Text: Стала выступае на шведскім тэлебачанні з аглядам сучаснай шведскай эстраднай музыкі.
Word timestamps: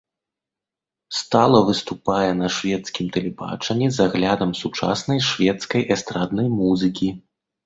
Стала 1.17 1.59
выступае 1.67 2.31
на 2.39 2.47
шведскім 2.55 3.11
тэлебачанні 3.17 3.87
з 3.99 4.09
аглядам 4.09 4.51
сучаснай 4.61 5.19
шведскай 5.29 5.81
эстраднай 5.99 6.47
музыкі. 6.59 7.09